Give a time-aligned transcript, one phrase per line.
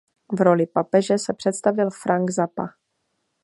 [0.33, 2.69] V roli papeže se představil Frank Zappa.